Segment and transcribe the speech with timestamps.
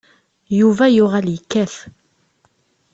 [0.59, 1.75] Yuba yuɣal yekkat.